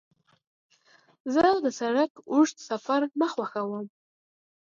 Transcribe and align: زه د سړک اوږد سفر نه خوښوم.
زه 1.33 1.45
د 1.65 1.67
سړک 1.79 2.11
اوږد 2.31 2.57
سفر 2.69 3.01
نه 3.19 3.27
خوښوم. 3.33 3.85